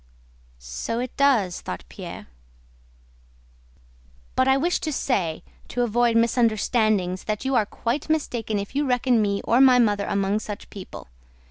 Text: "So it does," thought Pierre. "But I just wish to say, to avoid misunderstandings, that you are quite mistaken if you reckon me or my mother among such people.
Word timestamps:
"So 0.57 0.97
it 0.97 1.15
does," 1.15 1.61
thought 1.61 1.83
Pierre. 1.87 2.25
"But 4.35 4.47
I 4.47 4.53
just 4.55 4.61
wish 4.63 4.79
to 4.79 4.91
say, 4.91 5.43
to 5.67 5.83
avoid 5.83 6.17
misunderstandings, 6.17 7.25
that 7.25 7.45
you 7.45 7.53
are 7.53 7.67
quite 7.67 8.09
mistaken 8.09 8.57
if 8.57 8.75
you 8.75 8.83
reckon 8.87 9.21
me 9.21 9.41
or 9.43 9.61
my 9.61 9.77
mother 9.77 10.05
among 10.07 10.39
such 10.39 10.71
people. 10.71 11.07